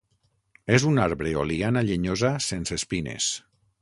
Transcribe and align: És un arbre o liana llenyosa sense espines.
És 0.77 0.85
un 0.91 0.95
arbre 1.03 1.33
o 1.41 1.43
liana 1.49 1.83
llenyosa 1.91 2.33
sense 2.47 2.79
espines. 2.83 3.29